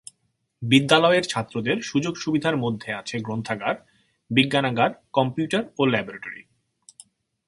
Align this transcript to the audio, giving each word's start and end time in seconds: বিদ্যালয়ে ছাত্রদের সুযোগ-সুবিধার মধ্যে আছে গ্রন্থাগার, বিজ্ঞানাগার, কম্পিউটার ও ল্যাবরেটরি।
বিদ্যালয়ে 0.61 1.21
ছাত্রদের 1.23 1.77
সুযোগ-সুবিধার 1.81 2.57
মধ্যে 2.57 2.93
আছে 2.93 3.19
গ্রন্থাগার, 3.19 3.75
বিজ্ঞানাগার, 4.29 4.91
কম্পিউটার 5.13 5.63
ও 5.79 5.85
ল্যাবরেটরি। 5.85 6.43